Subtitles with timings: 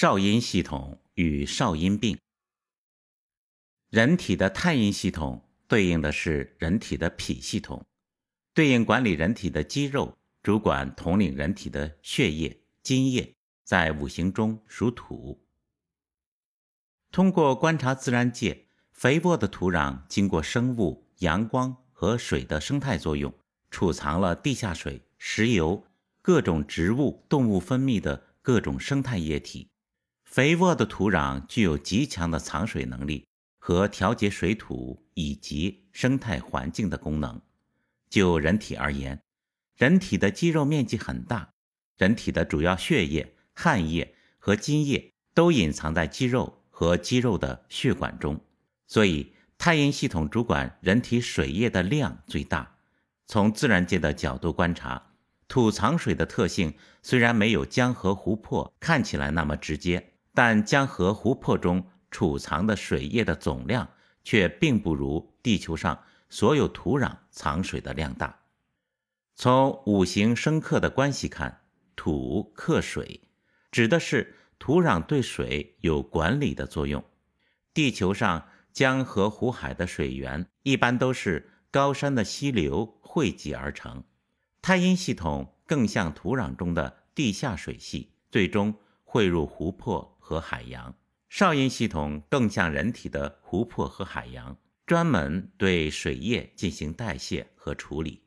[0.00, 2.16] 少阴系统与少阴病。
[3.90, 7.84] 人体的太阴系统对应的是人体的脾系统，
[8.54, 13.34] 对应管理人体的肌肉，主管统领人体的血液、津液，
[13.64, 15.44] 在五行中属土。
[17.10, 23.34] 通过观察自然界，肥沃的土壤经过生物、阳光和水的生态作用，
[23.68, 25.84] 储藏了地下水、石油、
[26.22, 29.68] 各种植物、动物分泌的各种生态液体。
[30.30, 33.26] 肥沃的土壤具有极强的藏水能力
[33.58, 37.40] 和调节水土以及生态环境的功能。
[38.10, 39.22] 就人体而言，
[39.74, 41.54] 人体的肌肉面积很大，
[41.96, 48.38] 人体的主要血液、汗液和津液都隐藏在肌肉和肌肉的血管中，
[48.86, 52.76] 所以太阴系统主管人体水液的量最大。
[53.26, 55.10] 从自然界的角度观察，
[55.48, 60.12] 土藏水的特性虽然没有江河湖泊看起来那么直接。
[60.38, 63.88] 但江河湖泊中储藏的水液的总量
[64.22, 68.38] 却并不如地球上所有土壤藏水的量大。
[69.34, 71.62] 从五行生克的关系看，
[71.96, 73.20] 土克水，
[73.72, 77.04] 指的是土壤对水有管理的作用。
[77.74, 84.04] 地球上江河湖海的水源一般都是高山的溪流汇集而成，
[84.62, 90.14] 太阴系统更像土壤中的地下水系，最终汇入湖泊。
[90.28, 90.94] 和海洋，
[91.30, 98.24] 少阴系统更像人体的湖泊和海洋，专门对水液进行代谢和处理。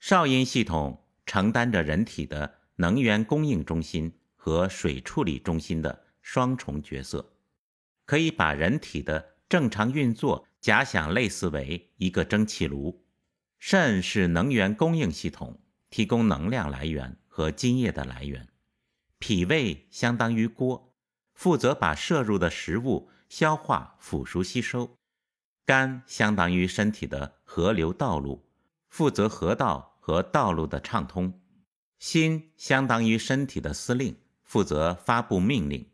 [0.00, 7.32] 少阴系统承担着人体的能源供应中心和水处理中心的双重角色，
[8.04, 13.02] 可以把人体的正常运作假想类似为一个蒸汽炉。
[13.58, 18.51] 肾是能源供应系统，提供能量来源和津液的来源。
[19.22, 20.92] 脾胃相当于锅，
[21.32, 24.96] 负责把摄入的食物消化、腐熟、吸收；
[25.64, 28.44] 肝相当于身体的河流道路，
[28.88, 31.30] 负责河道和道路的畅通；
[32.00, 35.86] 心相当于身体的司令，负责发布命令；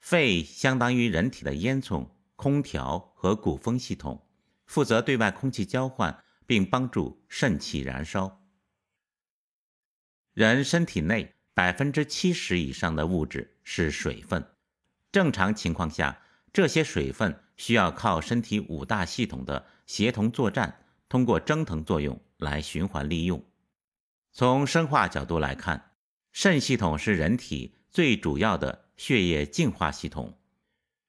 [0.00, 4.26] 肺相当于人体的烟囱、空调和鼓风系统，
[4.66, 8.42] 负责对外空气交换，并帮助肾气燃烧。
[10.32, 11.36] 人身体内。
[11.58, 14.46] 百分之七十以上的物质是水分，
[15.10, 23.44] 正常情况下，这些水分需要靠身体五大系统的协同作战，通过蒸腾作用来循环利用。
[24.30, 25.90] 从生化角度来看，
[26.30, 30.38] 肾系统是人体最主要的血液净化系统。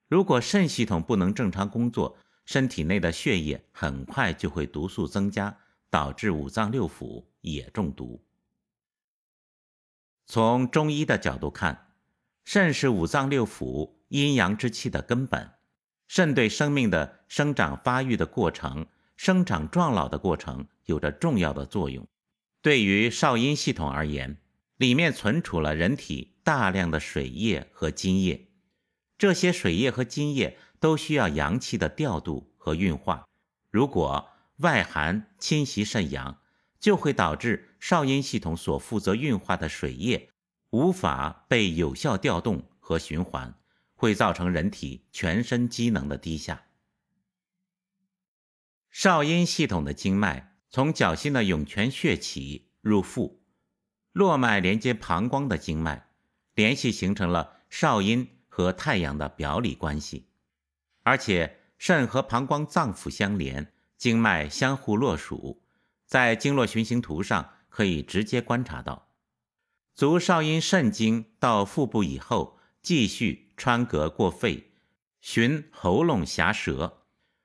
[0.08, 5.56] 如果肾系统不能正常工作，身体内的血液很快就会毒素增加，
[5.92, 8.20] 导致五脏六腑也中毒。
[10.31, 11.88] 从中医的角度看，
[12.45, 15.53] 肾是五脏六腑阴阳之气的根本。
[16.07, 18.85] 肾对生命的生长发育的过程、
[19.18, 22.07] 生长壮老的过程有着重要的作用。
[22.62, 24.38] 对于少阴系统而言，
[24.78, 28.51] 里面存储了人体大量的水液和津液，
[29.18, 33.25] 这些水液和津液都需要阳气的调度和运化。
[33.72, 36.38] 如果外寒侵袭肾阳，
[36.79, 40.29] 就会导致少阴系统所负责运化的水液
[40.69, 43.53] 无法被有效调动和循环，
[43.94, 46.63] 会造成人体全身机能的低下。
[48.89, 53.41] 少阴系统的经脉从脚心的涌泉穴起入腹，
[54.12, 56.09] 络脉连接膀胱的经脉，
[56.56, 60.28] 联系形成了少阴和太阳的表里关系。
[61.03, 65.62] 而且肾和膀胱脏腑相连，经脉相互络属。
[66.09, 69.09] 在经络循行图上可以直接观察到，
[69.94, 74.72] 足少阴肾经到腹部以后，继续穿膈过肺，
[75.22, 77.03] 循喉咙狭舌，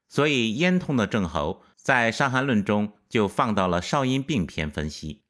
[0.09, 5.21] 所以咽痛的症候在《伤寒论》中就放到了少阴病篇分析。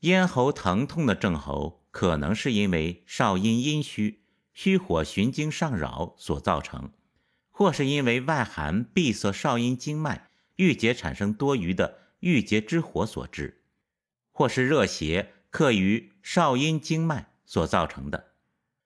[0.00, 4.22] 咽喉疼痛的症候可能是因为少阴阴虚，
[4.52, 6.92] 虚火循经上扰所造成，
[7.48, 11.99] 或是因为外寒闭塞少阴经脉，郁结产生多余的。
[12.20, 13.62] 郁结之火所致，
[14.30, 18.32] 或是热邪克于少阴经脉所造成的，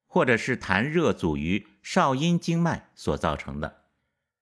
[0.07, 3.85] 或者是痰热阻于少阴经脉所造成的。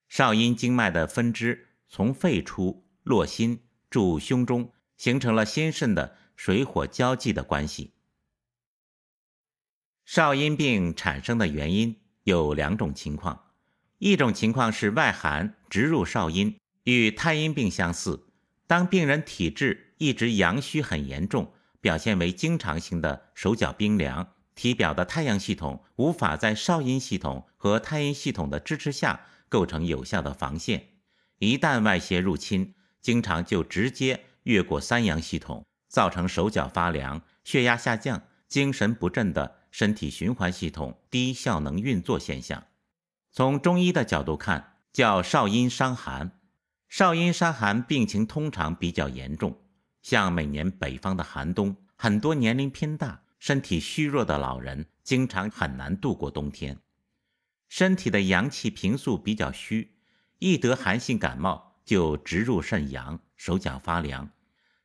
[0.08, 3.60] 少阴经脉的分支从肺出，络心，
[3.90, 7.94] 注胸中，形成了心肾的水火交际的关系。
[10.04, 13.52] 少阴病产生的原因有两种情况，
[13.98, 18.28] 一种情况是外寒直入少阴，与太阴病相似。
[18.72, 21.52] 当病人体质一直阳虚很严重，
[21.82, 30.88] 表现为经常性的手脚冰凉、体表的太阳系统无法在少阴系统和太阴系统的支持下构成有效的防线，
[31.36, 32.72] 一旦外邪入侵，
[33.02, 42.64] 经常就直接越过三阳系统，造成手脚发凉、血压下降、精神不振的身体循环系统低效能运作现象。
[43.32, 46.38] 从中医的角度看，叫少阴伤寒。
[46.92, 49.58] 少阴伤寒病情通常比较严重，
[50.02, 56.78] 像每年北方的寒冬，很多年龄偏大、身体虚弱的老人经常很难度过冬天。
[57.70, 59.96] 身体的阳气平素比较虚，
[60.38, 64.28] 一得寒性感冒就直入肾阳，手脚发凉，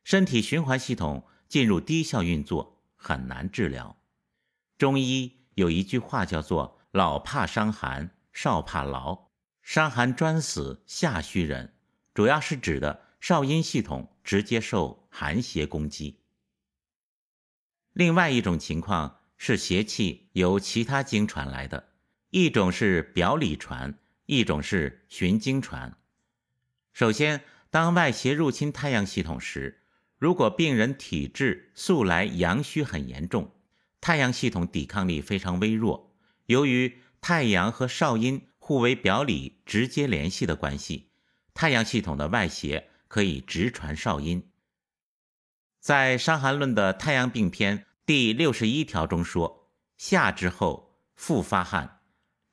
[0.02, 3.98] 身体循环系统进入低效运作，很难治疗。
[4.78, 9.26] 中医有一句话叫做“老怕伤寒，少怕劳”，
[9.60, 11.74] 伤寒专死下虚人。
[12.18, 16.18] 主要是指的少阴系统直接受寒邪攻击。
[17.92, 21.90] 另外一种情况是邪气由其他经传来的，
[22.30, 25.96] 一种是表里传，一种是循经传。
[26.92, 29.84] 首先，当外邪入侵太阳系统时，
[30.16, 33.52] 如果病人体质素来阳虚很严重，
[34.00, 36.16] 太阳系统抵抗力非常微弱，
[36.46, 41.07] 由于太阳和少阴互为表里直接联系的关系。
[41.58, 44.48] 太阳系统的外邪可以直传少阴。
[45.80, 49.68] 在《伤寒论》的太阳病篇第六十一条中说
[49.98, 51.98] ：“夏之后，复发汗，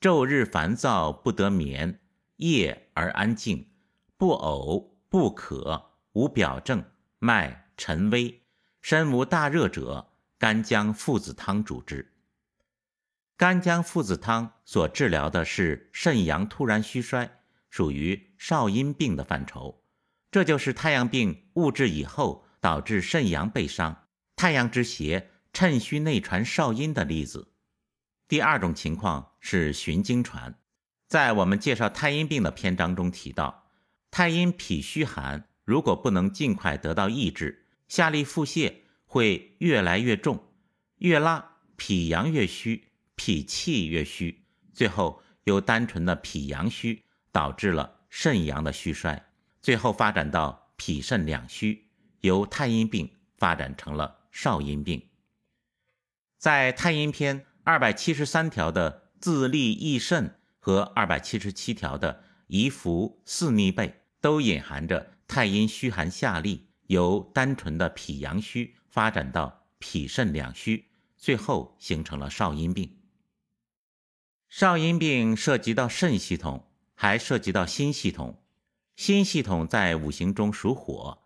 [0.01, 1.99] 昼日烦躁不得眠，
[2.37, 3.69] 夜而安静，
[4.17, 6.83] 不呕不渴，无表症，
[7.19, 8.41] 脉沉微，
[8.81, 12.11] 身无大热者，干姜附子汤主之。”
[13.37, 17.43] 干姜附子汤所治疗的是肾阳突然虚衰。
[17.75, 19.83] 属于少阴病的范畴，
[20.31, 24.07] 这就是太阳病误治以后导致肾阳被伤，
[24.38, 27.51] 太阳之邪趁虚内传少阴的例子。
[28.30, 30.57] 第二种情况是循经传，
[31.10, 33.68] 在我们介绍太阴病的篇章中提到，
[34.10, 38.74] 太阴脾虚寒，如果不能尽快得到抑制，下利腹泻
[39.04, 40.42] 会越来越重，
[41.00, 47.01] 越拉脾阳越虚，脾气越虚，最后由单纯的脾阳虚。
[47.35, 49.25] 导致了肾阳的虚衰，
[49.61, 51.89] 最后发展到脾肾两虚，
[52.21, 55.09] 由太阴病发展成了少阴病。
[56.37, 70.85] 在太阴篇二百七十三条的自利益肾和二百七十七条的宜服四逆背，都隐含着太阴虚寒下利，由单纯的脾阳虚发展到脾肾两虚，
[71.17, 72.97] 最后形成了少阴病。
[74.47, 76.71] 少阴病涉及到肾系统。
[76.95, 78.42] 还涉及到心系统，
[78.95, 81.19] 心系统在五行中属火，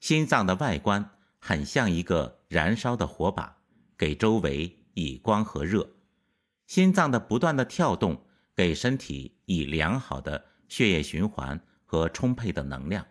[0.00, 3.56] 心脏的外观很像一个燃烧的火把，
[3.96, 5.88] 给周围以光和热。
[6.66, 8.26] 心脏的不断的跳动，
[8.56, 13.04] 给身体以良好的血液循环和充沛的能量。《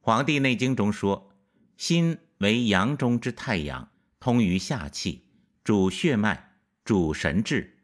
[0.00, 1.32] 黄帝内经》中说
[1.78, 5.24] ：“心为阳中之太阳，通于下气，
[5.64, 7.78] 主血脉，主神志。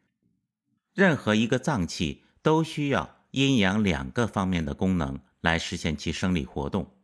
[0.92, 6.94] 任何一个脏器。”都需要阴阳两个方面的功能来实现其生理活动。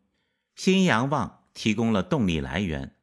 [0.55, 2.95] 心阳旺提供了动力来源，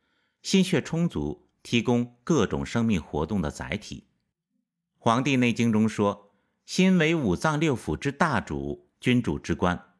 [0.42, 4.08] 心血充足提供各种生命活动的载体。
[4.98, 6.31] 《黄帝内经》中说
[6.66, 9.96] ：“心为五脏六腑之大主，君主之官。”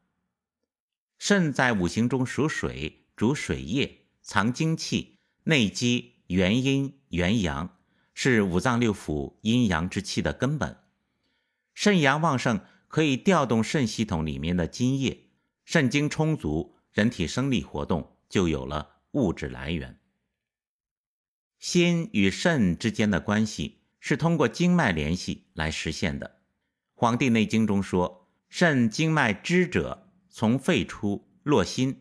[1.20, 7.76] 肾在五行中属水，主水液，藏精气，内积元阴元阳，
[8.14, 10.79] 是五脏六腑阴阳之气的根本。
[11.74, 15.30] 肾阳旺盛，可以调动肾系统里面的津液，
[15.64, 19.98] 肾精充足，人体生理活动就有了物质来源。
[21.58, 26.26] 心与肾之间的关系是通过经脉联系来实现的。
[26.94, 32.00] 《黄帝内经》中说：“肾经脉支者，从肺出，络心。”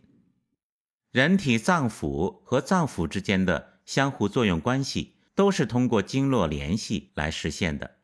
[1.12, 7.99] 人体脏腑和脏腑之间的相互作用关系，都是通过经络联系来实现的。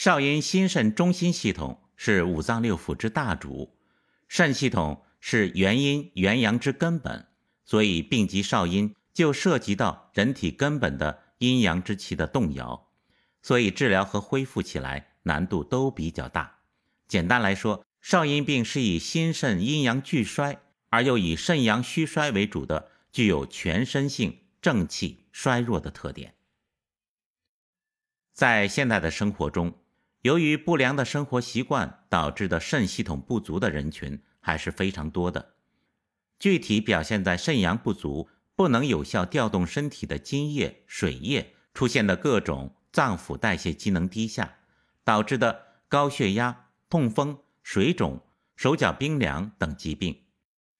[0.00, 3.76] 少阴心肾中心系统是五脏六腑之大主，
[4.28, 7.26] 肾系统是元阴元阳之根本，
[7.66, 12.88] 所以病及少阴就涉及到人体根本的阴阳之气的动摇，
[13.42, 16.60] 所以治疗和恢复起来难度都比较大。
[17.06, 26.32] 简单来说，少阴病是以心肾阴阳俱衰而又以肾阳虚衰为主的，具有全身性正气衰弱的特点。
[28.32, 29.74] 在现代的生活中，
[30.22, 35.54] 由于不良的生活习惯导致的肾系统不足的人群还是非常多的，
[36.38, 44.56] 具体表现在肾阳不足，不能有效调动身体的津液、水液，出现的各种脏腑代谢机能低下，
[45.04, 48.20] 导致的高血压、痛风、水肿、
[48.56, 50.24] 手脚冰凉等疾病，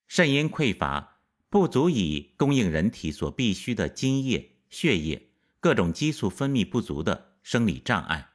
[0.07, 5.31] 肾阴匮乏，不足以供应人体所必需的津液、血液，
[5.61, 8.30] 各种激素分泌不足的生理障碍。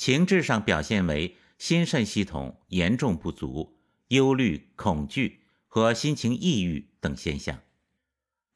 [0.00, 3.76] 情志上表现为心肾系统严重不足、
[4.08, 7.58] 忧虑、恐惧和心情抑郁等现象。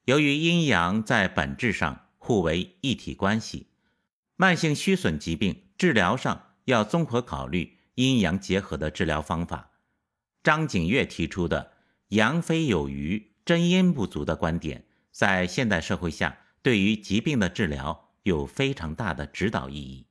[0.05, 3.67] 由于阴阳在本质上互为一体关系，
[4.35, 9.69] 慢性虚损疾病治疗上要综合考虑阴阳结合的治疗方法。
[10.41, 11.73] 张景岳提出的
[12.09, 20.07] “阳非有余，真阴不足”的观点，在现代社会下对于疾病的治疗有非常大的指导意义。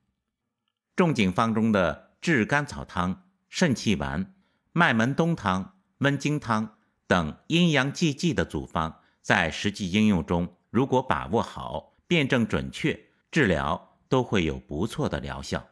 [0.97, 4.35] 仲景方中的炙甘草汤、肾气丸、
[4.73, 15.67] 麦门冬汤、温经汤等阴阳济济的组方，在实际应用中，如果把握好、辩证准确，治疗都会有不错的疗效。